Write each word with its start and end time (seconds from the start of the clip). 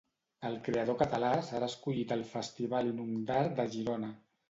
El 0.47 0.55
creador 0.67 0.97
català 1.01 1.29
serà 1.51 1.69
escollit 1.73 2.17
al 2.19 2.27
festival 2.35 2.93
Inund'Art 2.97 3.59
de 3.63 3.71
Girona. 3.79 4.15